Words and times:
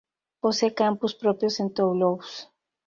Posee 0.41 0.73
campus 0.79 1.13
propios 1.21 1.55
en 1.61 1.67
Toulouse. 1.75 2.35